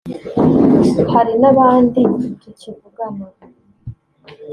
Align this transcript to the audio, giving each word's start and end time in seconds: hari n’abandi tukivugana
hari 1.13 1.33
n’abandi 1.41 1.99
tukivugana 2.41 3.25